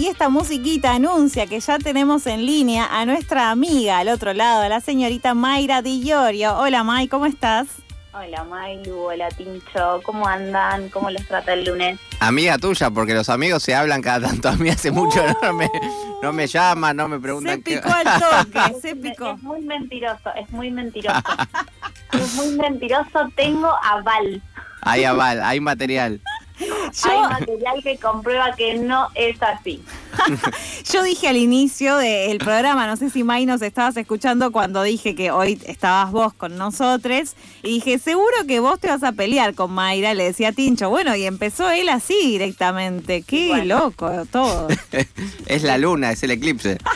y 0.00 0.06
esta 0.06 0.30
musiquita 0.30 0.94
anuncia 0.94 1.46
que 1.46 1.60
ya 1.60 1.78
tenemos 1.78 2.26
en 2.26 2.46
línea 2.46 2.88
a 2.90 3.04
nuestra 3.04 3.50
amiga 3.50 3.98
al 3.98 4.08
otro 4.08 4.32
lado, 4.32 4.66
la 4.66 4.80
señorita 4.80 5.34
Mayra 5.34 5.82
Di 5.82 6.00
Giorgio. 6.02 6.56
Hola 6.56 6.82
May, 6.84 7.06
¿cómo 7.06 7.26
estás? 7.26 7.66
Hola 8.14 8.42
Maylu, 8.44 8.96
hola 8.96 9.28
Tincho, 9.28 10.00
¿cómo 10.02 10.26
andan? 10.26 10.88
¿Cómo 10.88 11.10
les 11.10 11.28
trata 11.28 11.52
el 11.52 11.66
lunes? 11.66 12.00
Amiga 12.18 12.56
tuya, 12.56 12.88
porque 12.88 13.12
los 13.12 13.28
amigos 13.28 13.62
se 13.62 13.74
hablan 13.74 14.00
cada 14.00 14.28
tanto. 14.28 14.48
A 14.48 14.52
mí 14.56 14.70
hace 14.70 14.90
mucho 14.90 15.22
no 15.42 15.52
me, 15.52 15.70
no 16.22 16.32
me 16.32 16.46
llaman, 16.46 16.96
no 16.96 17.06
me 17.06 17.16
Se 17.16 17.20
preguntan 17.20 17.62
qué. 17.62 17.76
picó 17.76 17.92
al 17.92 18.20
toque, 18.54 18.80
se 18.80 18.96
picó. 18.96 19.32
Es 19.32 19.42
muy 19.42 19.60
mentiroso, 19.60 20.34
es 20.34 20.50
muy 20.50 20.70
mentiroso. 20.70 21.20
es 22.12 22.34
muy 22.36 22.56
mentiroso, 22.56 23.28
tengo 23.36 23.70
aval. 23.84 24.40
Hay 24.80 25.04
aval, 25.04 25.42
hay 25.42 25.60
material. 25.60 26.22
Hay 27.04 27.20
material 27.20 27.82
que 27.82 27.96
comprueba 27.98 28.54
que 28.56 28.74
no 28.74 29.08
es 29.14 29.40
así. 29.42 29.82
yo 30.92 31.02
dije 31.02 31.28
al 31.28 31.36
inicio 31.36 31.96
del 31.96 32.38
programa, 32.38 32.86
no 32.86 32.96
sé 32.96 33.10
si 33.10 33.24
May 33.24 33.46
nos 33.46 33.62
estabas 33.62 33.96
escuchando 33.96 34.52
cuando 34.52 34.82
dije 34.82 35.14
que 35.14 35.30
hoy 35.30 35.60
estabas 35.66 36.10
vos 36.12 36.32
con 36.32 36.56
nosotros, 36.56 37.34
y 37.62 37.74
dije, 37.74 37.98
seguro 37.98 38.34
que 38.46 38.60
vos 38.60 38.78
te 38.80 38.88
vas 38.88 39.02
a 39.02 39.12
pelear 39.12 39.54
con 39.54 39.72
Mayra, 39.72 40.14
le 40.14 40.24
decía 40.24 40.48
a 40.48 40.52
Tincho. 40.52 40.90
Bueno, 40.90 41.14
y 41.16 41.24
empezó 41.24 41.70
él 41.70 41.88
así 41.88 42.14
directamente. 42.22 43.22
Qué 43.22 43.48
Bueno. 43.48 43.78
loco 43.80 44.10
todo. 44.30 44.68
Es 45.46 45.62
la 45.62 45.78
luna, 45.78 46.12
es 46.12 46.22
el 46.22 46.30
eclipse. 46.32 46.78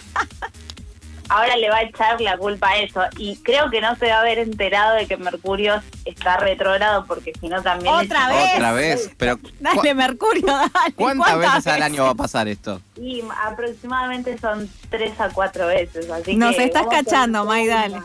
Ahora 1.34 1.56
le 1.56 1.68
va 1.68 1.78
a 1.78 1.82
echar 1.82 2.20
la 2.20 2.36
culpa 2.38 2.68
a 2.70 2.76
eso. 2.78 3.02
Y 3.18 3.36
creo 3.38 3.68
que 3.70 3.80
no 3.80 3.96
se 3.96 4.06
va 4.06 4.16
a 4.16 4.20
haber 4.20 4.38
enterado 4.38 4.94
de 4.94 5.06
que 5.06 5.16
Mercurio 5.16 5.82
está 6.04 6.36
retrógrado, 6.36 7.04
porque 7.06 7.32
si 7.40 7.48
no 7.48 7.60
también... 7.60 7.92
¿Otra 7.92 8.28
vez? 8.28 8.54
Otra 8.54 8.72
vez. 8.72 9.10
Pero 9.16 9.38
Dale, 9.60 9.76
¿cu- 9.80 9.94
Mercurio, 9.96 10.46
dale. 10.46 10.94
¿cuántas 10.94 11.38
veces 11.38 11.66
al 11.66 11.82
año 11.82 12.04
va 12.04 12.10
a 12.10 12.14
pasar 12.14 12.46
esto? 12.46 12.80
Y 12.96 13.22
aproximadamente 13.44 14.38
son 14.38 14.70
tres 14.90 15.18
a 15.20 15.28
cuatro 15.30 15.66
veces. 15.66 16.08
Así 16.10 16.36
Nos 16.36 16.54
que 16.54 16.64
estás 16.64 16.86
cachando, 16.86 17.44
May, 17.44 17.66
dale. 17.66 18.00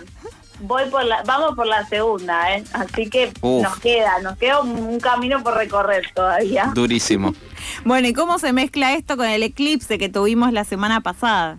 Voy 0.62 0.90
por 0.90 1.06
la, 1.06 1.24
vamos 1.24 1.56
por 1.56 1.68
la 1.68 1.86
segunda, 1.88 2.54
¿eh? 2.56 2.64
Así 2.74 3.10
que 3.10 3.32
Uf. 3.42 3.64
nos 3.64 3.80
queda, 3.80 4.20
nos 4.22 4.38
queda 4.38 4.60
un 4.60 5.00
camino 5.00 5.42
por 5.42 5.56
recorrer 5.56 6.04
todavía. 6.14 6.72
Durísimo. 6.74 7.34
Bueno, 7.84 8.08
¿y 8.08 8.14
cómo 8.14 8.40
se 8.40 8.52
mezcla 8.54 8.94
esto 8.94 9.16
con 9.18 9.28
el 9.28 9.44
eclipse 9.44 9.98
que 9.98 10.08
tuvimos 10.10 10.54
la 10.54 10.64
semana 10.64 11.02
pasada? 11.02 11.58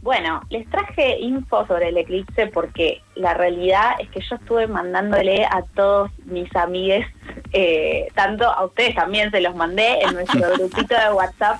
Bueno, 0.00 0.42
les 0.48 0.68
traje 0.70 1.18
info 1.18 1.66
sobre 1.66 1.88
el 1.88 1.98
eclipse 1.98 2.46
porque 2.46 3.02
la 3.16 3.34
realidad 3.34 3.92
es 3.98 4.08
que 4.10 4.20
yo 4.20 4.36
estuve 4.36 4.66
mandándole 4.66 5.44
a 5.44 5.62
todos 5.74 6.10
mis 6.24 6.54
amigues, 6.54 7.06
eh, 7.52 8.08
tanto 8.14 8.46
a 8.46 8.64
ustedes 8.64 8.94
también 8.94 9.30
se 9.30 9.40
los 9.40 9.56
mandé 9.56 10.00
en 10.02 10.14
nuestro 10.14 10.52
grupito 10.56 10.94
de 10.94 11.12
WhatsApp 11.12 11.58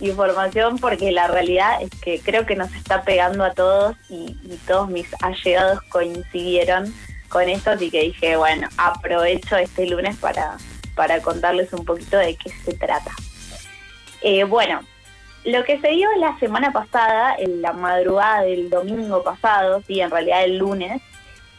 información 0.00 0.78
porque 0.78 1.12
la 1.12 1.26
realidad 1.26 1.82
es 1.82 1.90
que 2.00 2.20
creo 2.20 2.46
que 2.46 2.56
nos 2.56 2.72
está 2.74 3.02
pegando 3.02 3.44
a 3.44 3.52
todos 3.52 3.96
y, 4.08 4.36
y 4.44 4.58
todos 4.66 4.88
mis 4.88 5.08
allegados 5.22 5.82
coincidieron 5.90 6.94
con 7.28 7.48
esto, 7.48 7.70
así 7.70 7.90
que 7.90 8.02
dije, 8.02 8.36
bueno, 8.36 8.68
aprovecho 8.76 9.56
este 9.56 9.86
lunes 9.86 10.16
para, 10.16 10.56
para 10.94 11.20
contarles 11.22 11.72
un 11.72 11.84
poquito 11.84 12.18
de 12.18 12.36
qué 12.36 12.50
se 12.50 12.74
trata. 12.74 13.12
Eh, 14.22 14.44
bueno, 14.44 14.80
lo 15.44 15.64
que 15.64 15.80
se 15.80 15.88
dio 15.88 16.08
la 16.18 16.38
semana 16.38 16.72
pasada, 16.72 17.34
en 17.38 17.62
la 17.62 17.72
madrugada 17.72 18.42
del 18.42 18.68
domingo 18.68 19.22
pasado, 19.22 19.82
sí, 19.86 20.00
en 20.00 20.10
realidad 20.10 20.44
el 20.44 20.58
lunes, 20.58 21.00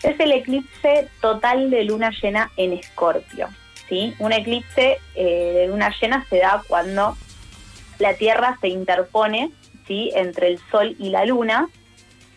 es 0.03 0.19
el 0.19 0.31
eclipse 0.31 1.07
total 1.19 1.69
de 1.69 1.83
luna 1.83 2.11
llena 2.21 2.51
en 2.57 2.73
Escorpio. 2.73 3.49
¿sí? 3.87 4.13
Un 4.19 4.33
eclipse 4.33 4.99
eh, 5.15 5.53
de 5.53 5.67
luna 5.67 5.93
llena 5.99 6.25
se 6.29 6.39
da 6.39 6.63
cuando 6.67 7.17
la 7.99 8.13
Tierra 8.15 8.57
se 8.61 8.69
interpone 8.69 9.51
¿sí? 9.87 10.11
entre 10.15 10.47
el 10.47 10.59
Sol 10.71 10.95
y 10.99 11.09
la 11.09 11.25
Luna 11.25 11.69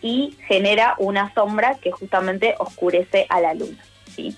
y 0.01 0.37
genera 0.47 0.95
una 0.99 1.33
sombra 1.33 1.75
que 1.81 1.91
justamente 1.91 2.55
oscurece 2.59 3.25
a 3.29 3.39
la 3.39 3.53
Luna. 3.53 3.83
¿sí? 4.15 4.35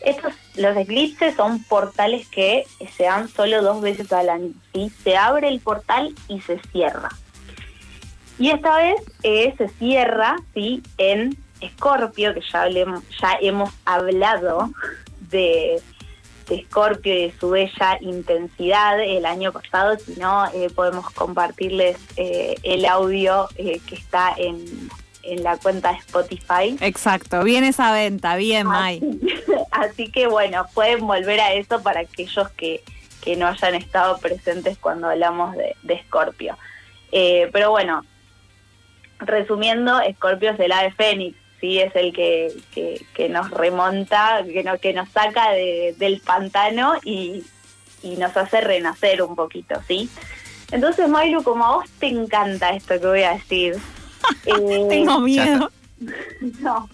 Estos, 0.00 0.32
los 0.56 0.76
eclipses 0.76 1.34
son 1.36 1.62
portales 1.64 2.28
que 2.28 2.64
se 2.96 3.04
dan 3.04 3.28
solo 3.28 3.62
dos 3.62 3.80
veces 3.80 4.12
al 4.12 4.28
año. 4.28 4.50
¿sí? 4.72 4.90
Se 5.02 5.16
abre 5.16 5.48
el 5.48 5.60
portal 5.60 6.14
y 6.28 6.40
se 6.40 6.58
cierra. 6.72 7.08
Y 8.38 8.50
esta 8.50 8.76
vez 8.76 8.96
eh, 9.22 9.54
se 9.56 9.68
cierra 9.68 10.36
¿sí? 10.54 10.82
en 10.98 11.36
Escorpio, 11.60 12.34
que 12.34 12.40
ya, 12.52 12.64
hablemos- 12.64 13.04
ya 13.20 13.36
hemos 13.40 13.70
hablado 13.84 14.70
de, 15.30 15.80
Escorpio 16.50 17.14
y 17.14 17.22
de 17.28 17.34
su 17.38 17.48
bella 17.50 17.96
intensidad 18.00 19.00
el 19.00 19.24
año 19.24 19.52
pasado. 19.52 19.96
Si 19.98 20.20
no, 20.20 20.44
eh, 20.52 20.68
podemos 20.74 21.08
compartirles 21.10 21.96
eh, 22.16 22.56
el 22.62 22.84
audio 22.84 23.48
eh, 23.56 23.80
que 23.86 23.94
está 23.94 24.34
en, 24.36 24.90
en 25.22 25.42
la 25.42 25.56
cuenta 25.56 25.92
de 25.92 25.98
Spotify. 25.98 26.76
Exacto, 26.80 27.42
bien 27.44 27.64
esa 27.64 27.92
venta, 27.92 28.36
bien, 28.36 28.66
May. 28.66 29.00
Así 29.70 30.10
que 30.10 30.26
bueno, 30.26 30.66
pueden 30.74 31.06
volver 31.06 31.40
a 31.40 31.52
eso 31.52 31.82
para 31.82 32.00
aquellos 32.00 32.48
que, 32.50 32.82
que 33.22 33.36
no 33.36 33.46
hayan 33.46 33.74
estado 33.74 34.18
presentes 34.18 34.78
cuando 34.78 35.08
hablamos 35.08 35.56
de, 35.56 35.76
de 35.82 35.94
Escorpio. 35.94 36.56
Eh, 37.12 37.48
pero 37.52 37.70
bueno, 37.70 38.04
resumiendo, 39.18 40.00
Escorpio 40.00 40.50
es 40.50 40.60
el 40.60 40.72
ave 40.72 40.92
fénix, 40.92 41.36
¿sí? 41.60 41.78
es 41.78 41.94
el 41.94 42.12
que, 42.12 42.52
que, 42.74 43.04
que 43.14 43.28
nos 43.28 43.50
remonta, 43.50 44.42
que, 44.44 44.64
no, 44.64 44.78
que 44.78 44.92
nos 44.92 45.08
saca 45.10 45.52
de- 45.52 45.94
del 45.98 46.20
pantano 46.20 46.94
y, 47.04 47.44
y 48.02 48.16
nos 48.16 48.36
hace 48.36 48.60
renacer 48.60 49.22
un 49.22 49.36
poquito, 49.36 49.80
¿sí? 49.86 50.10
Entonces, 50.72 51.08
Mailu, 51.08 51.42
como 51.42 51.64
a 51.66 51.76
vos 51.76 51.90
te 51.98 52.06
encanta 52.08 52.70
esto 52.70 52.98
que 52.98 53.06
voy 53.06 53.22
a 53.22 53.34
decir, 53.34 53.76
eh, 54.46 54.86
Tengo 54.88 55.20
miedo. 55.20 55.70
no, 56.60 56.88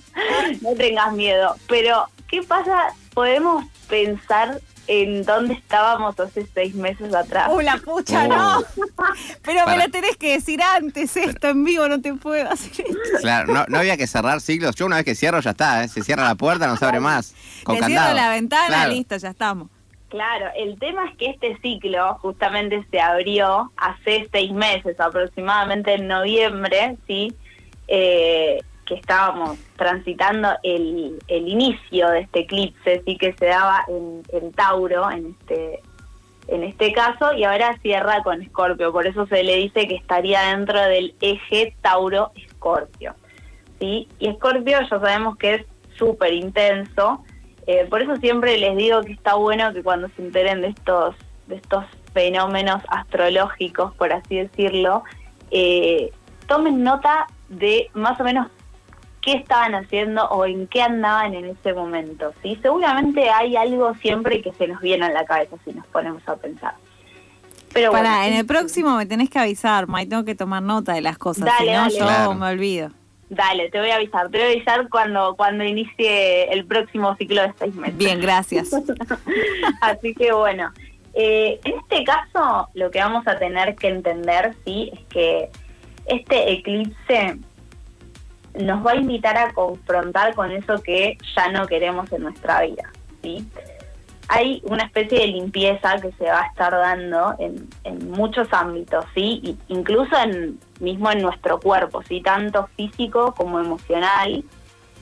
no 0.60 0.74
tengas 0.76 1.12
miedo. 1.14 1.54
Pero, 1.68 2.06
¿qué 2.28 2.42
pasa? 2.42 2.88
Podemos 3.14 3.64
pensar 3.88 4.60
en 4.86 5.22
dónde 5.24 5.52
estábamos 5.54 6.18
hace 6.18 6.46
seis 6.54 6.74
meses 6.74 7.14
atrás. 7.14 7.50
¡Uh, 7.52 7.60
la 7.60 7.76
pucha, 7.76 8.24
Oh. 8.24 8.28
no! 8.28 8.62
Pero 9.42 9.66
me 9.66 9.76
lo 9.76 9.90
tenés 9.90 10.16
que 10.16 10.32
decir 10.32 10.62
antes, 10.62 11.14
esto 11.16 11.48
en 11.48 11.62
vivo, 11.64 11.88
no 11.88 12.00
te 12.00 12.14
puedo 12.14 12.50
hacer 12.50 12.86
esto. 12.86 13.18
Claro, 13.20 13.52
no, 13.52 13.66
no 13.68 13.78
había 13.78 13.96
que 13.98 14.06
cerrar 14.06 14.40
siglos. 14.40 14.74
Yo 14.76 14.86
una 14.86 14.96
vez 14.96 15.04
que 15.04 15.14
cierro 15.14 15.40
ya 15.40 15.50
está, 15.50 15.84
¿eh? 15.84 15.88
Se 15.88 16.02
cierra 16.02 16.24
la 16.24 16.34
puerta, 16.36 16.66
no 16.66 16.76
se 16.76 16.84
abre 16.86 17.00
más. 17.00 17.34
Con 17.64 17.78
Te 17.78 17.84
cierro 17.84 18.14
la 18.14 18.30
ventana, 18.30 18.66
Claro. 18.68 18.92
listo, 18.92 19.16
ya 19.18 19.28
estamos. 19.30 19.68
Claro, 20.08 20.46
el 20.56 20.78
tema 20.78 21.06
es 21.10 21.16
que 21.18 21.26
este 21.30 21.58
ciclo 21.58 22.14
justamente 22.22 22.84
se 22.90 22.98
abrió 22.98 23.70
hace 23.76 24.26
seis 24.32 24.52
meses, 24.52 24.98
aproximadamente 24.98 25.94
en 25.94 26.08
noviembre, 26.08 26.96
¿sí? 27.06 27.34
Eh, 27.88 28.58
que 28.86 28.94
estábamos 28.94 29.58
transitando 29.76 30.48
el, 30.62 31.18
el 31.28 31.46
inicio 31.46 32.08
de 32.08 32.20
este 32.20 32.40
eclipse, 32.40 33.02
sí 33.04 33.18
que 33.18 33.34
se 33.34 33.46
daba 33.46 33.84
en, 33.88 34.52
Tauro, 34.52 35.10
en 35.10 35.36
este 35.38 35.82
en 36.48 36.62
este 36.62 36.94
caso, 36.94 37.34
y 37.34 37.44
ahora 37.44 37.76
cierra 37.82 38.22
con 38.22 38.40
Escorpio, 38.40 38.90
por 38.90 39.06
eso 39.06 39.26
se 39.26 39.42
le 39.42 39.56
dice 39.56 39.86
que 39.86 39.96
estaría 39.96 40.56
dentro 40.56 40.80
del 40.80 41.14
eje 41.20 41.74
Tauro-Escorpio. 41.82 43.14
¿sí? 43.78 44.08
Y 44.18 44.28
Escorpio 44.28 44.80
ya 44.80 44.88
sabemos 44.88 45.36
que 45.36 45.56
es 45.56 45.66
súper 45.98 46.32
intenso, 46.32 47.22
eh, 47.68 47.86
por 47.90 48.00
eso 48.00 48.16
siempre 48.16 48.56
les 48.56 48.74
digo 48.78 49.02
que 49.02 49.12
está 49.12 49.34
bueno 49.34 49.74
que 49.74 49.82
cuando 49.82 50.08
se 50.16 50.22
enteren 50.22 50.62
de 50.62 50.68
estos, 50.68 51.14
de 51.48 51.56
estos 51.56 51.84
fenómenos 52.14 52.82
astrológicos, 52.88 53.94
por 53.96 54.10
así 54.10 54.36
decirlo, 54.36 55.04
eh, 55.50 56.10
tomen 56.46 56.82
nota 56.82 57.26
de 57.50 57.90
más 57.92 58.18
o 58.20 58.24
menos 58.24 58.46
qué 59.20 59.34
estaban 59.34 59.74
haciendo 59.74 60.24
o 60.30 60.46
en 60.46 60.66
qué 60.68 60.80
andaban 60.80 61.34
en 61.34 61.44
ese 61.44 61.74
momento. 61.74 62.32
¿sí? 62.42 62.58
Seguramente 62.62 63.28
hay 63.28 63.54
algo 63.54 63.94
siempre 63.96 64.40
que 64.40 64.50
se 64.54 64.66
nos 64.66 64.80
viene 64.80 65.04
a 65.04 65.10
la 65.10 65.26
cabeza 65.26 65.56
si 65.66 65.74
nos 65.74 65.86
ponemos 65.88 66.26
a 66.26 66.36
pensar. 66.36 66.72
Pero 67.74 67.92
Para, 67.92 68.12
bueno, 68.12 68.24
en 68.28 68.32
el 68.32 68.46
próximo 68.46 68.96
me 68.96 69.04
tenés 69.04 69.28
que 69.28 69.40
avisar, 69.40 69.88
May, 69.88 70.06
tengo 70.06 70.24
que 70.24 70.34
tomar 70.34 70.62
nota 70.62 70.94
de 70.94 71.02
las 71.02 71.18
cosas, 71.18 71.44
Dale, 71.44 71.70
si 71.70 71.76
no 71.76 71.88
yo 71.90 72.06
Claro. 72.06 72.34
me 72.34 72.46
olvido. 72.46 72.92
Dale, 73.30 73.70
te 73.70 73.78
voy 73.78 73.90
a 73.90 73.96
avisar. 73.96 74.30
Te 74.30 74.38
voy 74.38 74.46
a 74.46 74.50
avisar 74.50 74.88
cuando, 74.88 75.34
cuando 75.36 75.64
inicie 75.64 76.50
el 76.52 76.64
próximo 76.64 77.14
ciclo 77.16 77.42
de 77.42 77.52
seis 77.58 77.74
meses. 77.74 77.98
Bien, 77.98 78.20
gracias. 78.20 78.70
Así 79.80 80.14
que 80.14 80.32
bueno, 80.32 80.72
eh, 81.14 81.60
en 81.64 81.74
este 81.78 82.04
caso 82.04 82.68
lo 82.74 82.90
que 82.90 83.00
vamos 83.00 83.26
a 83.26 83.38
tener 83.38 83.74
que 83.76 83.88
entender, 83.88 84.54
sí, 84.64 84.90
es 84.94 85.00
que 85.06 85.50
este 86.06 86.52
eclipse 86.52 87.38
nos 88.54 88.84
va 88.84 88.92
a 88.92 88.96
invitar 88.96 89.36
a 89.36 89.52
confrontar 89.52 90.34
con 90.34 90.50
eso 90.50 90.82
que 90.82 91.18
ya 91.36 91.50
no 91.50 91.66
queremos 91.66 92.10
en 92.12 92.22
nuestra 92.22 92.62
vida, 92.62 92.90
sí. 93.22 93.46
Hay 94.28 94.60
una 94.64 94.84
especie 94.84 95.20
de 95.20 95.26
limpieza 95.28 95.98
que 96.00 96.12
se 96.12 96.24
va 96.24 96.42
a 96.42 96.46
estar 96.46 96.70
dando 96.72 97.34
en, 97.38 97.66
en 97.84 98.10
muchos 98.10 98.46
ámbitos, 98.52 99.04
sí, 99.14 99.40
y 99.42 99.56
incluso 99.68 100.16
en, 100.18 100.58
mismo 100.80 101.10
en 101.10 101.22
nuestro 101.22 101.58
cuerpo, 101.60 102.02
sí, 102.02 102.20
tanto 102.20 102.68
físico 102.76 103.34
como 103.34 103.58
emocional. 103.58 104.44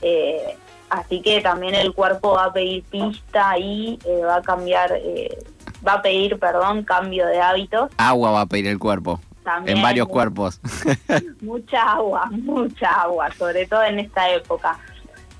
Eh, 0.01 0.55
así 0.89 1.21
que 1.21 1.41
también 1.41 1.75
el 1.75 1.93
cuerpo 1.93 2.33
va 2.33 2.45
a 2.45 2.53
pedir 2.53 2.83
pista 2.83 3.57
y 3.57 3.99
eh, 4.05 4.21
va 4.23 4.37
a 4.37 4.41
cambiar, 4.41 4.93
eh, 4.93 5.37
va 5.85 5.93
a 5.93 6.01
pedir, 6.01 6.39
perdón, 6.39 6.83
cambio 6.83 7.27
de 7.27 7.41
hábitos. 7.41 7.91
Agua 7.97 8.31
va 8.31 8.41
a 8.41 8.45
pedir 8.45 8.67
el 8.67 8.79
cuerpo. 8.79 9.19
también. 9.43 9.77
En 9.77 9.83
varios 9.83 10.07
cuerpos. 10.07 10.59
mucha 11.41 11.93
agua, 11.93 12.27
mucha 12.31 13.01
agua, 13.01 13.29
sobre 13.37 13.65
todo 13.65 13.83
en 13.83 13.99
esta 13.99 14.29
época. 14.31 14.79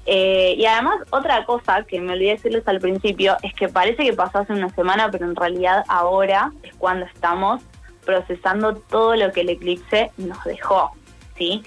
Eh, 0.09 0.56
y 0.57 0.65
además, 0.65 1.00
otra 1.09 1.44
cosa 1.45 1.83
que 1.83 2.00
me 2.00 2.13
olvidé 2.13 2.31
decirles 2.31 2.65
al 2.65 2.80
principio 2.80 3.36
es 3.44 3.54
que 3.54 3.68
parece 3.68 4.06
que 4.06 4.13
pasó 4.13 4.39
hace 4.39 4.54
una 4.54 4.69
semana, 4.69 5.12
pero 5.12 5.25
en 5.25 5.36
realidad 5.36 5.83
ahora 5.89 6.54
es 6.63 6.74
cuando 6.75 7.06
estamos 7.06 7.62
procesando 8.06 8.77
todo 8.77 9.18
lo 9.18 9.33
que 9.33 9.42
el 9.42 9.50
eclipse 9.50 10.12
nos 10.15 10.42
dejó, 10.45 10.92
¿sí? 11.38 11.62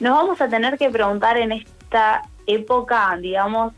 Nos 0.00 0.16
vamos 0.16 0.40
a 0.40 0.48
tener 0.48 0.76
que 0.76 0.90
preguntar 0.90 1.36
en 1.36 1.52
esta 1.52 2.22
época, 2.48 3.16
digamos, 3.20 3.72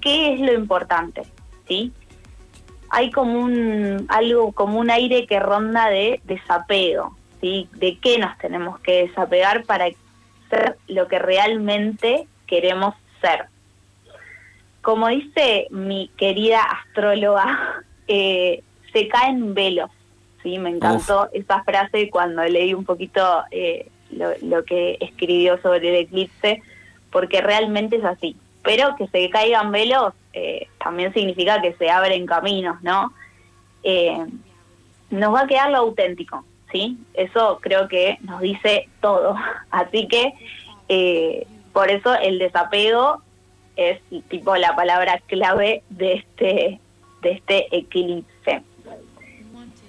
¿qué 0.00 0.32
es 0.32 0.40
lo 0.40 0.54
importante? 0.54 1.24
¿Sí? 1.68 1.92
Hay 2.88 3.10
como 3.10 3.38
un 3.38 4.06
algo 4.08 4.52
como 4.52 4.80
un 4.80 4.90
aire 4.90 5.26
que 5.26 5.38
ronda 5.38 5.90
de 5.90 6.22
desapego, 6.24 7.14
¿sí? 7.42 7.68
De 7.74 7.98
qué 7.98 8.16
nos 8.16 8.38
tenemos 8.38 8.80
que 8.80 9.06
desapegar 9.06 9.64
para 9.64 9.88
ser 10.48 10.78
lo 10.86 11.08
que 11.08 11.18
realmente 11.18 12.26
queremos 12.46 12.94
ser. 13.20 13.46
Como 14.82 15.08
dice 15.08 15.66
mi 15.70 16.10
querida 16.16 16.62
astróloga, 16.62 17.82
eh, 18.08 18.62
se 18.92 19.08
caen 19.08 19.54
velos. 19.54 19.90
Sí, 20.42 20.58
me 20.58 20.70
encantó 20.70 21.28
esa 21.32 21.62
frase 21.64 22.08
cuando 22.10 22.42
leí 22.44 22.72
un 22.72 22.84
poquito 22.84 23.42
eh, 23.50 23.88
lo, 24.10 24.64
que 24.64 24.96
escribió 25.00 25.60
sobre 25.60 25.88
el 25.88 26.06
eclipse, 26.06 26.62
porque 27.10 27.40
realmente 27.40 27.96
es 27.96 28.04
así. 28.04 28.36
Pero 28.62 28.94
que 28.96 29.08
se 29.08 29.28
caigan 29.30 29.72
velos 29.72 30.14
eh, 30.32 30.68
también 30.82 31.12
significa 31.12 31.60
que 31.60 31.74
se 31.74 31.90
abren 31.90 32.24
caminos, 32.26 32.80
¿no? 32.82 33.12
nos 35.10 35.34
va 35.34 35.40
a 35.40 35.46
quedar 35.46 35.70
lo 35.70 35.78
auténtico, 35.78 36.44
¿sí? 36.70 36.98
Eso 37.14 37.58
creo 37.62 37.88
que 37.88 38.18
nos 38.20 38.40
dice 38.40 38.88
todo. 39.00 39.34
Así 39.70 40.06
que 40.08 40.34
por 41.78 41.92
eso 41.92 42.12
el 42.16 42.40
desapego 42.40 43.22
es 43.76 44.00
tipo 44.26 44.56
la 44.56 44.74
palabra 44.74 45.22
clave 45.28 45.84
de 45.90 46.14
este, 46.14 46.80
de 47.22 47.30
este 47.30 47.68
eclipse. 47.70 48.62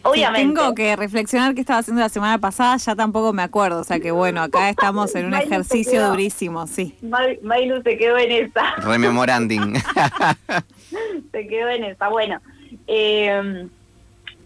Obviamente. 0.03 0.53
tengo 0.53 0.75
que 0.75 0.95
reflexionar 0.95 1.55
qué 1.55 1.61
estaba 1.61 1.79
haciendo 1.79 2.03
la 2.03 2.09
semana 2.09 2.37
pasada, 2.37 2.77
ya 2.77 2.95
tampoco 2.95 3.33
me 3.33 3.41
acuerdo. 3.41 3.79
O 3.79 3.83
sea 3.83 3.99
que 3.99 4.11
bueno, 4.11 4.43
acá 4.43 4.69
estamos 4.69 5.15
en 5.15 5.25
un 5.25 5.33
ejercicio 5.33 6.09
durísimo, 6.09 6.67
sí. 6.67 6.95
Mailu 7.41 7.81
se 7.81 7.97
quedó 7.97 8.19
en 8.19 8.33
esa. 8.33 8.75
Rememoranding. 8.75 9.73
se 11.31 11.47
quedó 11.47 11.69
en 11.69 11.85
esa. 11.85 12.09
Bueno, 12.09 12.39
eh, 12.85 13.67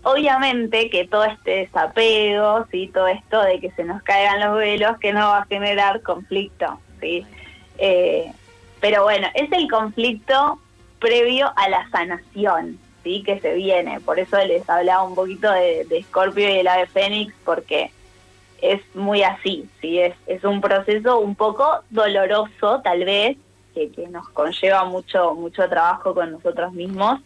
obviamente 0.04 0.90
que 0.90 1.06
todo 1.08 1.26
este 1.26 1.52
desapego, 1.52 2.66
¿sí? 2.72 2.90
todo 2.94 3.08
esto 3.10 3.42
de 3.42 3.60
que 3.60 3.70
se 3.72 3.84
nos 3.84 4.02
caigan 4.02 4.40
los 4.40 4.58
velos, 4.58 4.98
que 5.00 5.12
no 5.12 5.28
va 5.28 5.40
a 5.40 5.46
generar 5.46 6.02
conflicto. 6.04 6.80
Eh, 7.78 8.32
pero 8.80 9.04
bueno, 9.04 9.28
es 9.34 9.52
el 9.52 9.70
conflicto 9.70 10.60
previo 11.00 11.52
a 11.56 11.70
la 11.70 11.90
sanación, 11.90 12.80
¿sí? 13.04 13.24
Que 13.24 13.40
se 13.40 13.54
viene. 13.54 14.00
Por 14.02 14.20
eso 14.20 14.38
les 14.46 14.70
hablaba 14.70 15.04
un 15.04 15.16
poquito 15.16 15.52
de, 15.52 15.86
de 15.86 16.04
Scorpio 16.04 16.50
y 16.50 16.60
el 16.60 16.68
ave 16.68 16.88
Fénix, 16.88 17.34
porque 17.46 17.92
es 18.62 18.82
muy 18.96 19.24
así, 19.24 19.68
¿sí? 19.82 20.00
Es, 20.00 20.16
es 20.28 20.44
un 20.44 20.62
proceso 20.62 21.20
un 21.20 21.36
poco 21.36 21.82
doloroso, 21.90 22.82
tal 22.82 23.04
vez, 23.04 23.38
que, 23.74 23.92
que 23.92 24.08
nos 24.08 24.30
conlleva 24.30 24.86
mucho, 24.86 25.36
mucho 25.36 25.68
trabajo 25.68 26.14
con 26.14 26.32
nosotros 26.32 26.74
mismos, 26.74 27.20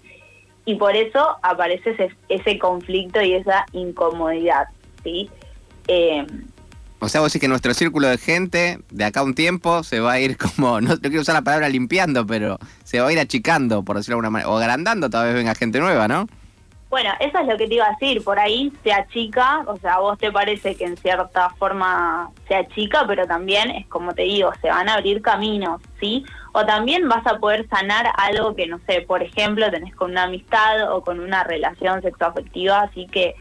y 0.65 0.75
por 0.75 0.95
eso 0.95 1.37
aparece 1.43 1.91
ese, 1.91 2.09
ese 2.27 2.59
conflicto 2.59 3.21
y 3.21 3.33
esa 3.33 3.65
incomodidad, 3.71 4.67
¿sí? 5.03 5.29
Eh, 5.87 6.25
o 6.99 7.09
sea, 7.09 7.21
vos 7.21 7.31
decís 7.31 7.41
que 7.41 7.47
nuestro 7.47 7.73
círculo 7.73 8.07
de 8.07 8.17
gente 8.17 8.79
de 8.89 9.05
acá 9.05 9.19
a 9.19 9.23
un 9.23 9.35
tiempo 9.35 9.83
se 9.83 9.99
va 9.99 10.13
a 10.13 10.19
ir 10.19 10.37
como, 10.55 10.81
no, 10.81 10.97
quiero 10.99 11.21
usar 11.21 11.35
la 11.35 11.41
palabra 11.41 11.69
limpiando, 11.69 12.25
pero 12.25 12.57
se 12.83 12.99
va 12.99 13.07
a 13.07 13.11
ir 13.11 13.19
achicando, 13.19 13.83
por 13.83 13.97
decirlo 13.97 14.15
de 14.15 14.17
alguna 14.17 14.29
manera, 14.29 14.49
o 14.49 14.57
agrandando, 14.57 15.09
tal 15.09 15.25
vez 15.25 15.35
venga 15.35 15.55
gente 15.55 15.79
nueva, 15.79 16.07
¿no? 16.07 16.27
Bueno, 16.89 17.09
eso 17.19 17.37
es 17.39 17.47
lo 17.47 17.57
que 17.57 17.67
te 17.67 17.75
iba 17.75 17.85
a 17.85 17.91
decir, 17.91 18.23
por 18.23 18.39
ahí 18.39 18.71
se 18.81 18.93
achica, 18.93 19.63
o 19.67 19.75
sea, 19.77 19.95
a 19.95 19.99
vos 19.99 20.17
te 20.17 20.31
parece 20.31 20.75
que 20.75 20.85
en 20.85 20.95
cierta 20.95 21.49
forma 21.49 22.31
se 22.47 22.55
achica, 22.55 23.05
pero 23.05 23.27
también 23.27 23.71
es 23.71 23.85
como 23.87 24.13
te 24.13 24.21
digo, 24.21 24.53
se 24.61 24.69
van 24.69 24.87
a 24.87 24.93
abrir 24.93 25.21
caminos, 25.21 25.81
¿sí? 25.99 26.23
O 26.53 26.65
también 26.65 27.09
vas 27.09 27.27
a 27.27 27.39
poder 27.39 27.67
sanar 27.67 28.07
algo 28.15 28.55
que, 28.55 28.67
no 28.67 28.79
sé, 28.87 29.01
por 29.01 29.21
ejemplo, 29.21 29.69
tenés 29.69 29.93
con 29.95 30.11
una 30.11 30.23
amistad 30.23 30.93
o 30.93 31.01
con 31.01 31.19
una 31.19 31.43
relación 31.43 32.01
sexoafectiva, 32.01 32.83
así 32.83 33.05
que, 33.07 33.35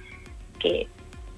que 0.59 0.89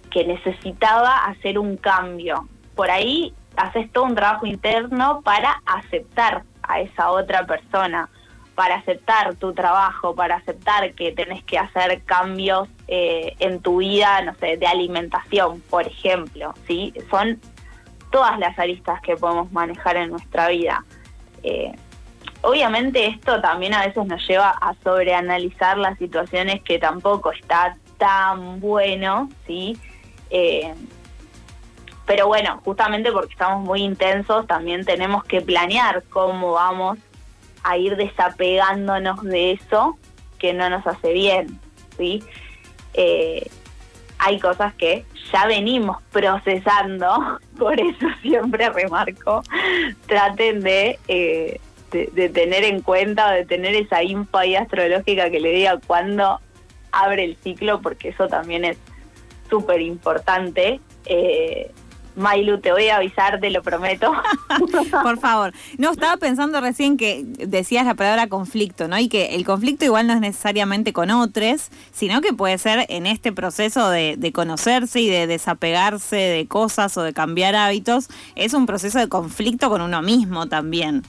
que 0.08 0.25
necesitaba 0.25 1.25
hacer 1.25 1.58
un 1.58 1.76
cambio. 1.76 2.49
Por 2.75 2.90
ahí 2.90 3.34
haces 3.56 3.90
todo 3.93 4.05
un 4.05 4.14
trabajo 4.14 4.46
interno 4.46 5.20
para 5.22 5.62
aceptar 5.66 6.44
a 6.62 6.81
esa 6.81 7.10
otra 7.10 7.46
persona, 7.46 8.08
para 8.55 8.76
aceptar 8.76 9.34
tu 9.37 9.52
trabajo, 9.52 10.14
para 10.14 10.37
aceptar 10.37 10.93
que 10.94 11.12
tenés 11.12 11.43
que 11.44 11.58
hacer 11.58 12.02
cambios 12.05 12.69
eh, 12.87 13.34
en 13.38 13.60
tu 13.60 13.78
vida, 13.78 14.22
no 14.22 14.34
sé, 14.34 14.56
de 14.56 14.66
alimentación, 14.66 15.60
por 15.62 15.87
ejemplo, 15.87 16.55
¿sí? 16.66 16.93
Son 17.10 17.40
todas 18.10 18.38
las 18.38 18.58
aristas 18.58 19.00
que 19.02 19.16
podemos 19.16 19.52
manejar 19.52 19.96
en 19.96 20.10
nuestra 20.10 20.49
vida. 20.49 20.84
Eh, 21.43 21.72
obviamente 22.43 23.06
esto 23.06 23.40
también 23.40 23.75
a 23.75 23.87
veces 23.87 24.06
nos 24.06 24.26
lleva 24.26 24.50
a 24.50 24.75
sobreanalizar 24.82 25.78
las 25.78 25.99
situaciones 25.99 26.62
que 26.62 26.78
tampoco 26.78 27.32
está 27.32 27.76
tan 27.99 28.60
bueno, 28.60 29.28
¿sí? 29.46 29.78
Eh, 30.30 30.75
pero 32.06 32.26
bueno, 32.26 32.60
justamente 32.64 33.12
porque 33.12 33.32
estamos 33.32 33.64
muy 33.64 33.82
intensos, 33.82 34.46
también 34.46 34.84
tenemos 34.84 35.25
que 35.25 35.42
planear 35.42 36.02
cómo 36.08 36.52
vamos 36.52 36.98
a 37.62 37.76
ir 37.76 37.96
desapegándonos 37.96 39.22
de 39.22 39.52
eso 39.52 39.98
que 40.38 40.54
no 40.54 40.70
nos 40.70 40.86
hace 40.86 41.12
bien, 41.12 41.60
¿sí? 41.98 42.22
Eh, 42.94 43.50
hay 44.19 44.40
cosas 44.40 44.75
que 44.75 45.04
ya 45.32 45.46
venimos 45.46 46.02
procesando, 46.10 47.38
por 47.58 47.78
eso 47.78 48.06
siempre 48.22 48.70
remarco, 48.70 49.42
traten 50.06 50.60
de, 50.60 50.98
eh, 51.08 51.60
de, 51.90 52.28
tener 52.31 52.64
en 52.64 52.81
cuenta 52.81 53.28
o 53.28 53.31
de 53.32 53.44
tener 53.44 53.74
esa 53.74 54.02
info 54.02 54.38
astrológica 54.38 55.31
que 55.31 55.40
le 55.40 55.52
diga 55.52 55.78
cuándo 55.86 56.40
abre 56.90 57.24
el 57.24 57.36
ciclo, 57.36 57.81
porque 57.81 58.08
eso 58.08 58.28
también 58.28 58.64
es 58.64 58.78
súper 59.48 59.80
importante. 59.80 60.80
Eh, 61.06 61.70
Mailu, 62.18 62.60
te 62.60 62.72
voy 62.72 62.88
a 62.88 62.96
avisar, 62.96 63.38
te 63.40 63.50
lo 63.50 63.62
prometo. 63.62 64.12
Por 65.02 65.19
favor. 65.19 65.52
No, 65.78 65.93
estaba 65.93 66.17
pensando 66.17 66.60
recién 66.60 66.96
que 66.96 67.22
decías 67.24 67.86
la 67.86 67.94
palabra 67.94 68.26
conflicto, 68.26 68.88
¿no? 68.88 68.98
Y 68.98 69.08
que 69.08 69.36
el 69.36 69.44
conflicto 69.44 69.84
igual 69.84 70.08
no 70.08 70.14
es 70.14 70.20
necesariamente 70.20 70.93
con 70.93 71.10
otros, 71.10 71.70
sino 71.93 72.20
que 72.20 72.32
puede 72.32 72.58
ser 72.58 72.86
en 72.88 73.06
este 73.06 73.32
proceso 73.32 73.88
de, 73.88 74.17
de, 74.19 74.32
conocerse 74.32 75.00
y 75.00 75.08
de 75.08 75.28
desapegarse 75.28 76.17
de 76.17 76.48
cosas 76.48 76.96
o 76.96 77.02
de 77.02 77.12
cambiar 77.12 77.55
hábitos, 77.55 78.08
es 78.34 78.52
un 78.52 78.67
proceso 78.67 78.98
de 78.98 79.08
conflicto 79.08 79.70
con 79.70 79.81
uno 79.81 80.02
mismo 80.02 80.48
también. 80.48 81.05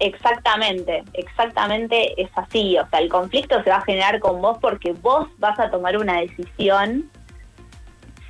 Exactamente, 0.00 1.02
exactamente 1.14 2.20
es 2.20 2.30
así. 2.36 2.76
O 2.78 2.88
sea, 2.88 3.00
el 3.00 3.08
conflicto 3.08 3.62
se 3.62 3.70
va 3.70 3.76
a 3.76 3.82
generar 3.82 4.20
con 4.20 4.40
vos 4.40 4.58
porque 4.60 4.92
vos 4.92 5.28
vas 5.38 5.58
a 5.58 5.70
tomar 5.70 5.96
una 5.96 6.20
decisión 6.20 7.10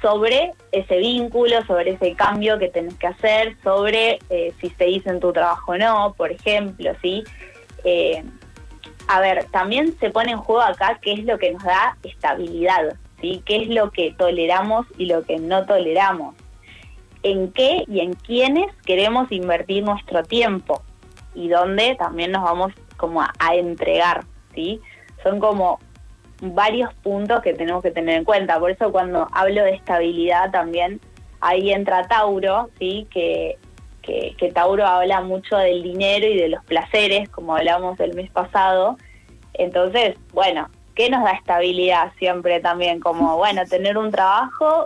sobre 0.01 0.53
ese 0.73 0.99
vínculo, 0.99 1.65
sobre 1.67 1.93
ese 1.93 2.15
cambio 2.15 2.59
que 2.59 2.69
tenés 2.69 2.95
que 2.95 3.09
hacer, 3.09 3.57
sobre 3.63 4.19
eh, 4.31 4.53
si 4.61 4.71
se 4.71 4.85
dice 4.85 5.11
en 5.11 5.21
tu 5.21 5.33
trabajo 5.33 5.73
o 5.73 5.79
no, 5.79 6.15
por 6.17 6.31
ejemplo, 6.31 6.93
¿sí? 7.03 7.25
Eh, 7.85 8.23
a 9.09 9.21
ver, 9.21 9.47
también 9.51 9.99
se 9.99 10.11
pone 10.11 10.33
en 10.33 10.39
juego 10.39 10.63
acá 10.63 10.99
qué 11.03 11.15
es 11.15 11.25
lo 11.25 11.39
que 11.39 11.53
nos 11.53 11.65
da 11.65 11.97
estabilidad, 12.03 12.97
¿sí? 13.21 13.43
¿Qué 13.45 13.57
es 13.63 13.69
lo 13.69 13.91
que 13.91 14.13
toleramos 14.13 14.87
y 14.97 15.07
lo 15.07 15.25
que 15.25 15.39
no 15.39 15.67
toleramos? 15.67 16.35
¿En 17.23 17.51
qué 17.53 17.85
y 17.89 18.01
en 18.01 18.15
quiénes 18.15 18.73
queremos 18.85 19.33
invertir 19.33 19.83
nuestro 19.83 20.23
tiempo? 20.23 20.83
Y 21.35 21.49
dónde 21.49 21.97
también 21.97 22.33
nos 22.33 22.45
vamos 22.45 22.73
como 22.97 23.23
a, 23.23 23.33
a 23.39 23.57
entregar, 23.57 24.25
¿sí? 24.55 24.81
Son 25.25 25.41
como 25.41 25.81
varios 26.41 26.93
puntos 26.95 27.43
que 27.43 27.55
tenemos 27.55 27.83
que 27.83 27.91
tener 27.91 28.17
en 28.17 28.25
cuenta. 28.25 28.59
Por 28.59 28.71
eso 28.71 28.93
cuando 28.93 29.29
hablo 29.33 29.65
de 29.65 29.75
estabilidad 29.75 30.51
también, 30.51 31.01
ahí 31.41 31.73
entra 31.73 32.07
Tauro, 32.09 32.71
¿sí? 32.79 33.07
que, 33.11 33.59
que, 34.03 34.53
Tauro 34.53 34.87
habla 34.87 35.21
mucho 35.21 35.57
del 35.57 35.83
dinero 35.83 36.27
y 36.27 36.37
de 36.37 36.49
los 36.49 36.65
placeres, 36.65 37.29
como 37.29 37.57
hablamos 37.57 37.99
el 38.01 38.15
mes 38.15 38.31
pasado. 38.31 38.97
Entonces, 39.55 40.17
bueno, 40.33 40.69
¿qué 40.95 41.11
nos 41.11 41.25
da 41.25 41.33
estabilidad 41.33 42.13
siempre 42.19 42.61
también? 42.61 43.01
Como, 43.01 43.37
bueno, 43.39 43.63
tener 43.69 43.99
un 43.99 44.11
trabajo 44.11 44.85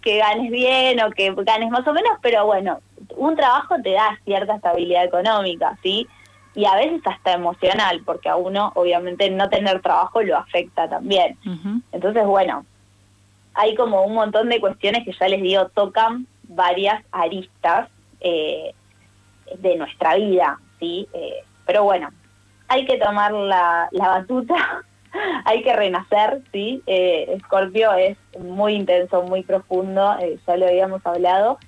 que 0.00 0.18
ganes 0.18 0.50
bien 0.50 1.00
o 1.00 1.10
que 1.10 1.32
ganes 1.34 1.70
más 1.70 1.86
o 1.86 1.92
menos, 1.92 2.12
pero 2.20 2.46
bueno, 2.46 2.80
un 3.16 3.36
trabajo 3.36 3.76
te 3.82 3.92
da 3.92 4.18
cierta 4.24 4.56
estabilidad 4.56 5.04
económica, 5.04 5.78
¿sí? 5.82 6.06
Y 6.54 6.64
a 6.66 6.76
veces 6.76 7.00
hasta 7.04 7.32
emocional, 7.32 8.02
porque 8.04 8.28
a 8.28 8.36
uno 8.36 8.72
obviamente 8.74 9.30
no 9.30 9.48
tener 9.48 9.80
trabajo 9.80 10.22
lo 10.22 10.36
afecta 10.36 10.88
también. 10.88 11.36
Entonces, 11.92 12.24
bueno, 12.26 12.66
hay 13.54 13.74
como 13.74 14.02
un 14.04 14.14
montón 14.14 14.48
de 14.48 14.60
cuestiones 14.60 15.04
que 15.04 15.12
ya 15.12 15.28
les 15.28 15.42
digo 15.42 15.68
tocan 15.68 16.26
varias 16.44 17.02
aristas 17.10 17.88
eh, 18.20 18.74
de 19.58 19.76
nuestra 19.76 20.16
vida, 20.16 20.58
¿sí? 20.78 21.08
Eh, 21.12 21.44
pero 21.66 21.84
bueno, 21.84 22.10
hay 22.68 22.86
que 22.86 22.98
tomar 22.98 23.32
la, 23.32 23.88
la 23.92 24.08
batuta, 24.08 24.82
hay 25.44 25.62
que 25.62 25.74
renacer, 25.74 26.42
¿sí? 26.52 26.82
Eh, 26.86 27.34
Escorpio 27.36 27.92
es 27.94 28.16
muy 28.38 28.74
intenso, 28.74 29.22
muy 29.22 29.42
profundo, 29.42 30.16
eh, 30.20 30.38
ya 30.46 30.56
lo 30.56 30.66
habíamos 30.66 31.04
hablado, 31.04 31.58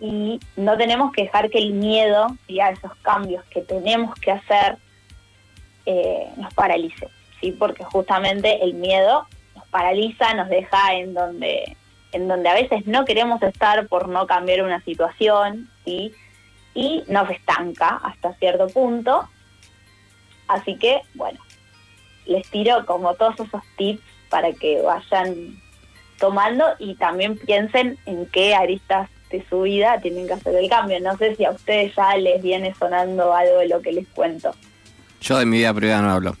y 0.00 0.38
no 0.56 0.76
tenemos 0.76 1.12
que 1.12 1.22
dejar 1.22 1.50
que 1.50 1.58
el 1.58 1.72
miedo 1.72 2.28
y 2.46 2.60
a 2.60 2.70
esos 2.70 2.94
cambios 3.02 3.44
que 3.46 3.62
tenemos 3.62 4.14
que 4.20 4.30
hacer 4.32 4.78
eh, 5.86 6.30
nos 6.36 6.52
paralice, 6.54 7.08
¿sí? 7.40 7.52
Porque 7.52 7.82
justamente 7.84 8.62
el 8.62 8.74
miedo 8.74 9.26
nos 9.56 9.66
paraliza, 9.68 10.34
nos 10.34 10.48
deja 10.48 10.94
en 10.94 11.14
donde 11.14 11.76
en 12.12 12.26
donde 12.26 12.48
a 12.48 12.54
veces 12.54 12.86
no 12.86 13.04
queremos 13.04 13.42
estar 13.42 13.86
por 13.86 14.08
no 14.08 14.26
cambiar 14.26 14.62
una 14.62 14.80
situación, 14.82 15.70
¿sí? 15.84 16.14
Y 16.74 17.04
nos 17.08 17.28
estanca 17.30 18.00
hasta 18.02 18.34
cierto 18.34 18.68
punto. 18.68 19.28
Así 20.46 20.76
que, 20.76 21.02
bueno, 21.14 21.38
les 22.24 22.48
tiro 22.50 22.86
como 22.86 23.14
todos 23.14 23.38
esos 23.40 23.62
tips 23.76 24.02
para 24.30 24.52
que 24.52 24.80
vayan 24.80 25.60
tomando 26.18 26.64
y 26.78 26.94
también 26.94 27.36
piensen 27.36 27.98
en 28.06 28.26
qué 28.26 28.54
aristas 28.54 29.10
de 29.30 29.44
su 29.48 29.62
vida 29.62 30.00
tienen 30.00 30.26
que 30.26 30.34
hacer 30.34 30.54
el 30.54 30.68
cambio. 30.68 30.98
No 31.00 31.16
sé 31.16 31.36
si 31.36 31.44
a 31.44 31.50
ustedes 31.50 31.94
ya 31.96 32.16
les 32.16 32.42
viene 32.42 32.74
sonando 32.78 33.34
algo 33.34 33.58
de 33.58 33.68
lo 33.68 33.80
que 33.82 33.92
les 33.92 34.06
cuento. 34.08 34.52
Yo 35.20 35.38
de 35.38 35.46
mi 35.46 35.58
vida 35.58 35.74
privada 35.74 36.02
no 36.02 36.10
hablo. 36.12 36.36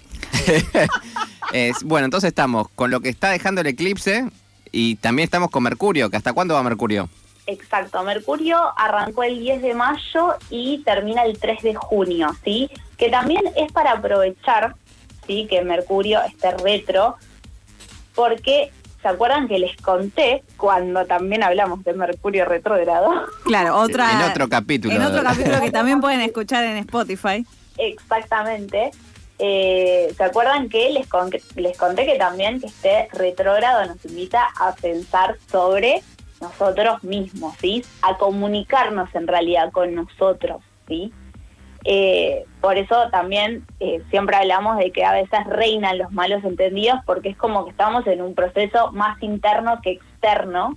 Es- 1.52 1.82
bueno, 1.82 2.04
entonces 2.04 2.28
estamos 2.28 2.68
con 2.74 2.90
lo 2.90 3.00
que 3.00 3.08
está 3.08 3.30
dejando 3.30 3.60
el 3.62 3.66
eclipse 3.68 4.28
y 4.70 4.96
también 4.96 5.24
estamos 5.24 5.50
con 5.50 5.62
Mercurio, 5.62 6.10
que 6.10 6.16
hasta 6.16 6.32
cuándo 6.32 6.54
va 6.54 6.62
Mercurio. 6.62 7.08
Exacto, 7.46 8.02
Mercurio 8.02 8.58
arrancó 8.76 9.22
el 9.22 9.40
10 9.40 9.62
de 9.62 9.74
mayo 9.74 10.34
y 10.50 10.82
termina 10.84 11.22
el 11.22 11.38
3 11.38 11.62
de 11.62 11.74
junio, 11.74 12.36
¿sí? 12.44 12.68
Que 12.98 13.08
también 13.08 13.42
es 13.56 13.72
para 13.72 13.92
aprovechar, 13.92 14.74
¿sí? 15.26 15.46
Que 15.48 15.62
Mercurio 15.62 16.20
esté 16.22 16.50
retro, 16.58 17.16
porque 18.14 18.70
¿se 19.08 19.14
acuerdan 19.14 19.48
que 19.48 19.58
les 19.58 19.74
conté 19.76 20.42
cuando 20.58 21.06
también 21.06 21.42
hablamos 21.42 21.82
de 21.82 21.94
Mercurio 21.94 22.44
retrógrado? 22.44 23.10
Claro, 23.44 23.76
otra. 23.78 24.12
En 24.12 24.30
otro 24.30 24.48
capítulo. 24.50 24.94
En 24.94 25.02
otro 25.02 25.22
capítulo 25.22 25.60
que 25.60 25.70
también 25.70 26.00
pueden 26.02 26.20
escuchar 26.20 26.64
en 26.64 26.76
Spotify. 26.78 27.46
Exactamente. 27.78 28.90
Eh, 29.38 30.12
¿Se 30.16 30.24
acuerdan 30.24 30.68
que 30.68 30.90
les, 30.90 31.06
con- 31.06 31.30
les 31.56 31.78
conté 31.78 32.04
que 32.04 32.16
también 32.18 32.60
que 32.60 32.66
esté 32.66 33.08
retrógrado 33.12 33.86
nos 33.86 34.04
invita 34.04 34.42
a 34.58 34.74
pensar 34.74 35.36
sobre 35.50 36.02
nosotros 36.40 37.02
mismos, 37.02 37.54
¿sí? 37.60 37.84
A 38.02 38.16
comunicarnos 38.18 39.08
en 39.14 39.26
realidad 39.26 39.70
con 39.72 39.94
nosotros, 39.94 40.62
¿sí? 40.86 41.12
Eh, 41.84 42.44
por 42.60 42.76
eso 42.76 43.08
también 43.10 43.64
eh, 43.80 44.02
siempre 44.10 44.36
hablamos 44.36 44.78
de 44.78 44.90
que 44.90 45.04
a 45.04 45.12
veces 45.12 45.46
reinan 45.46 45.98
los 45.98 46.12
malos 46.12 46.42
entendidos 46.44 46.98
porque 47.06 47.30
es 47.30 47.36
como 47.36 47.64
que 47.64 47.70
estamos 47.70 48.06
en 48.06 48.20
un 48.20 48.34
proceso 48.34 48.92
más 48.92 49.22
interno 49.22 49.80
que 49.82 49.92
externo 49.92 50.76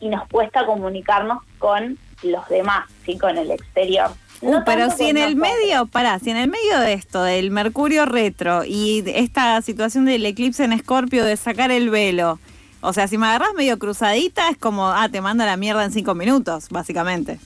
y 0.00 0.08
nos 0.08 0.26
cuesta 0.28 0.66
comunicarnos 0.66 1.38
con 1.58 1.96
los 2.22 2.48
demás, 2.48 2.86
¿sí? 3.04 3.16
Con 3.18 3.38
el 3.38 3.50
exterior. 3.50 4.10
Uh, 4.40 4.56
pero 4.66 4.90
si 4.90 5.08
en 5.08 5.16
el 5.16 5.36
nosotros. 5.36 5.60
medio, 5.60 5.86
pará, 5.86 6.18
si 6.18 6.30
en 6.30 6.36
el 6.36 6.50
medio 6.50 6.80
de 6.80 6.94
esto, 6.94 7.22
del 7.22 7.52
Mercurio 7.52 8.04
retro 8.04 8.64
y 8.64 9.04
esta 9.06 9.62
situación 9.62 10.04
del 10.04 10.26
eclipse 10.26 10.64
en 10.64 10.72
Escorpio 10.72 11.24
de 11.24 11.36
sacar 11.36 11.70
el 11.70 11.90
velo, 11.90 12.40
o 12.80 12.92
sea, 12.92 13.06
si 13.06 13.16
me 13.16 13.26
agarras 13.26 13.54
medio 13.54 13.78
cruzadita, 13.78 14.48
es 14.48 14.58
como, 14.58 14.88
ah, 14.88 15.08
te 15.08 15.20
mando 15.20 15.44
a 15.44 15.46
la 15.46 15.56
mierda 15.56 15.84
en 15.84 15.92
cinco 15.92 16.16
minutos, 16.16 16.68
básicamente. 16.70 17.38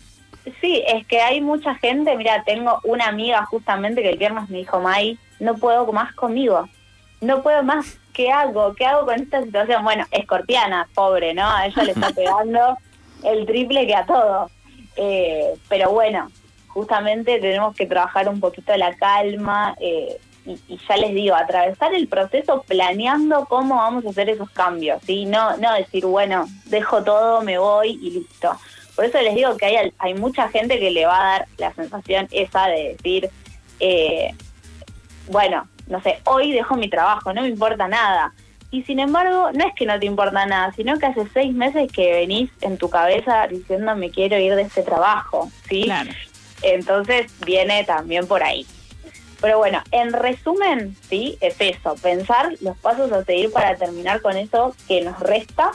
Sí, 0.61 0.83
es 0.87 1.07
que 1.07 1.21
hay 1.21 1.41
mucha 1.41 1.75
gente, 1.75 2.17
mira, 2.17 2.43
tengo 2.45 2.81
una 2.85 3.09
amiga 3.09 3.45
justamente 3.47 4.03
que 4.03 4.11
el 4.11 4.19
viernes 4.19 4.49
me 4.49 4.59
dijo, 4.59 4.81
May, 4.81 5.19
no 5.41 5.55
puedo 5.57 5.91
más 5.93 6.15
conmigo, 6.15 6.69
no 7.21 7.43
puedo 7.43 7.63
más, 7.63 7.99
¿qué 8.13 8.31
hago? 8.31 8.75
¿Qué 8.75 8.87
hago 8.87 9.07
con 9.07 9.21
esta 9.21 9.43
situación? 9.43 9.83
Bueno, 9.83 10.05
escorpiana, 10.11 10.89
pobre, 10.95 11.35
¿no? 11.35 11.49
A 11.51 11.67
ella 11.67 11.83
le 11.83 11.93
está 11.93 12.11
pegando 12.15 12.79
el 13.25 13.45
triple 13.45 13.87
que 13.87 13.95
a 13.95 14.07
todo. 14.07 14.51
Eh, 14.97 15.55
pero 15.69 15.91
bueno, 15.91 16.31
justamente 16.69 17.41
tenemos 17.41 17.75
que 17.75 17.87
trabajar 17.87 18.29
un 18.29 18.39
poquito 18.39 18.75
la 18.77 18.95
calma 18.97 19.75
eh, 19.81 20.17
y, 20.47 20.53
y 20.69 20.79
ya 20.89 20.97
les 20.97 21.13
digo, 21.13 21.35
atravesar 21.35 21.93
el 21.93 22.07
proceso 22.07 22.63
planeando 22.63 23.47
cómo 23.47 23.77
vamos 23.77 24.07
a 24.07 24.11
hacer 24.11 24.31
esos 24.31 24.51
cambios, 24.51 25.03
¿sí? 25.05 25.27
No, 25.27 25.57
no 25.57 25.75
decir, 25.75 26.07
bueno, 26.07 26.47
dejo 26.67 27.03
todo, 27.03 27.43
me 27.43 27.59
voy 27.59 27.99
y 28.01 28.11
listo. 28.11 28.57
Por 28.97 29.05
eso 29.05 29.21
les 29.21 29.35
digo 29.35 29.57
que 29.57 29.67
hay, 29.67 29.93
hay 29.99 30.15
mucha 30.15 30.49
gente 30.49 30.81
que 30.81 30.91
le 30.91 31.07
va 31.07 31.21
a 31.21 31.33
dar 31.33 31.49
la 31.59 31.75
sensación 31.75 32.27
esa 32.31 32.67
de 32.67 32.97
decir, 32.97 33.31
eh, 33.79 34.35
bueno, 35.29 35.69
no 35.87 36.03
sé, 36.03 36.19
hoy 36.25 36.53
dejo 36.53 36.77
mi 36.77 36.89
trabajo, 36.89 37.33
no 37.33 37.43
me 37.43 37.49
importa 37.49 37.87
nada. 37.87 38.33
Y 38.71 38.83
sin 38.83 38.99
embargo, 38.99 39.51
no 39.53 39.67
es 39.67 39.75
que 39.75 39.87
no 39.87 39.99
te 39.99 40.07
importa 40.07 40.47
nada, 40.47 40.73
sino 40.73 40.99
que 40.99 41.07
hace 41.07 41.27
seis 41.33 41.55
meses 41.55 41.91
que 41.93 42.13
venís 42.13 42.51
en 42.63 42.79
tu 42.79 42.91
cabeza 42.91 43.47
diciendo 43.47 43.95
me 43.95 44.11
quiero 44.11 44.39
ir 44.39 44.55
de 44.55 44.63
este 44.63 44.83
trabajo, 44.83 45.51
¿sí? 45.69 45.85
Claro. 45.85 46.11
Entonces 46.63 47.33
viene 47.45 47.85
también 47.85 48.27
por 48.27 48.43
ahí. 48.43 48.67
Pero 49.41 49.59
bueno, 49.59 49.83
en 49.93 50.13
resumen, 50.13 50.97
sí, 51.09 51.37
es 51.41 51.57
eso, 51.59 51.95
pensar 52.03 52.55
los 52.61 52.77
pasos 52.79 53.13
a 53.13 53.23
seguir 53.25 53.53
para 53.53 53.77
terminar 53.77 54.23
con 54.23 54.37
eso 54.37 54.75
que 54.89 55.03
nos 55.03 55.21
resta 55.21 55.73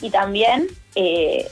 y 0.00 0.10
también 0.10 0.68
eh, 0.94 1.48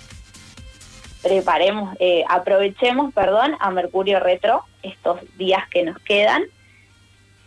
preparemos, 1.22 1.96
eh, 2.00 2.24
aprovechemos, 2.28 3.12
perdón, 3.12 3.56
a 3.60 3.70
Mercurio 3.70 4.20
Retro 4.20 4.64
estos 4.82 5.20
días 5.36 5.68
que 5.70 5.82
nos 5.82 5.98
quedan. 6.00 6.44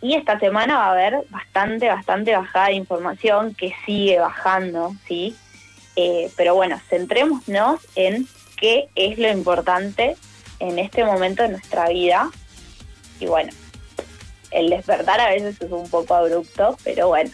Y 0.00 0.14
esta 0.14 0.38
semana 0.38 0.76
va 0.76 0.86
a 0.86 0.92
haber 0.92 1.24
bastante, 1.30 1.88
bastante 1.88 2.36
bajada 2.36 2.66
de 2.66 2.74
información 2.74 3.54
que 3.54 3.74
sigue 3.86 4.18
bajando, 4.18 4.92
¿sí? 5.06 5.34
Eh, 5.96 6.30
pero 6.36 6.54
bueno, 6.54 6.78
centrémonos 6.88 7.80
en 7.94 8.28
qué 8.56 8.88
es 8.94 9.18
lo 9.18 9.28
importante 9.30 10.16
en 10.58 10.78
este 10.78 11.04
momento 11.04 11.42
de 11.42 11.50
nuestra 11.50 11.88
vida. 11.88 12.30
Y 13.18 13.26
bueno, 13.26 13.52
el 14.50 14.70
despertar 14.70 15.20
a 15.20 15.30
veces 15.30 15.60
es 15.60 15.70
un 15.70 15.88
poco 15.88 16.14
abrupto, 16.14 16.76
pero 16.84 17.08
bueno. 17.08 17.30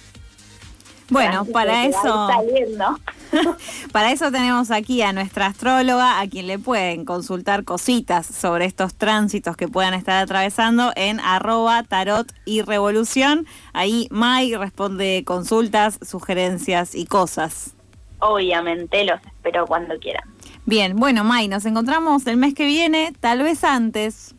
Bueno, 1.10 1.40
Así 1.40 1.52
para 1.52 1.86
eso, 1.86 2.28
saliendo. 2.28 2.98
para 3.92 4.12
eso 4.12 4.30
tenemos 4.30 4.70
aquí 4.70 5.02
a 5.02 5.12
nuestra 5.12 5.46
astróloga, 5.46 6.20
a 6.20 6.28
quien 6.28 6.46
le 6.46 6.58
pueden 6.58 7.04
consultar 7.04 7.64
cositas 7.64 8.26
sobre 8.26 8.64
estos 8.64 8.94
tránsitos 8.94 9.56
que 9.56 9.68
puedan 9.68 9.94
estar 9.94 10.22
atravesando 10.22 10.92
en 10.94 11.20
arroba 11.20 11.82
tarot 11.82 12.32
y 12.44 12.62
revolución. 12.62 13.46
Ahí 13.72 14.06
Mai 14.10 14.54
responde 14.54 15.24
consultas, 15.26 15.98
sugerencias 16.02 16.94
y 16.94 17.06
cosas. 17.06 17.74
Obviamente 18.20 19.04
los 19.04 19.20
espero 19.24 19.66
cuando 19.66 19.98
quieran. 19.98 20.24
Bien, 20.66 20.94
bueno, 20.94 21.24
Mai, 21.24 21.48
nos 21.48 21.66
encontramos 21.66 22.26
el 22.26 22.36
mes 22.36 22.54
que 22.54 22.66
viene, 22.66 23.12
tal 23.18 23.42
vez 23.42 23.64
antes. 23.64 24.34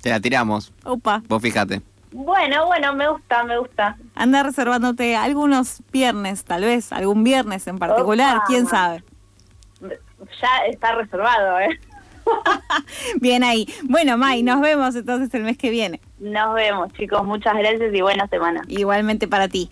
Te 0.00 0.10
la 0.10 0.20
tiramos. 0.20 0.72
Opa, 0.84 1.22
Vos 1.28 1.42
fíjate. 1.42 1.82
Bueno, 2.12 2.66
bueno, 2.66 2.92
me 2.94 3.08
gusta, 3.08 3.44
me 3.44 3.58
gusta. 3.58 3.96
anda 4.14 4.42
reservándote 4.42 5.16
algunos 5.16 5.82
viernes, 5.92 6.44
tal 6.44 6.62
vez, 6.62 6.92
algún 6.92 7.24
viernes 7.24 7.66
en 7.66 7.78
particular, 7.78 8.38
Opa. 8.38 8.46
quién 8.46 8.66
sabe. 8.66 9.04
Ya 9.80 10.66
está 10.68 10.94
reservado, 10.94 11.60
¿eh? 11.60 11.78
Bien 13.20 13.44
ahí. 13.44 13.68
Bueno, 13.84 14.16
Mai, 14.18 14.42
nos 14.42 14.60
vemos 14.60 14.94
entonces 14.96 15.32
el 15.34 15.42
mes 15.42 15.58
que 15.58 15.70
viene. 15.70 16.00
Nos 16.18 16.54
vemos, 16.54 16.92
chicos. 16.94 17.24
Muchas 17.24 17.54
gracias 17.54 17.94
y 17.94 18.00
buena 18.00 18.26
semana. 18.28 18.62
Igualmente 18.68 19.28
para 19.28 19.48
ti. 19.48 19.68